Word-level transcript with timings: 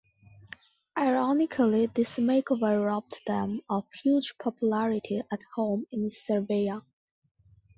Ironically, 0.97 1.85
this 1.85 2.15
makeover 2.15 2.83
robbed 2.87 3.21
them 3.27 3.61
of 3.69 3.85
huge 4.01 4.35
popularity 4.39 5.21
at 5.31 5.43
home 5.55 5.85
in 5.91 6.09
Serbia. 6.09 6.81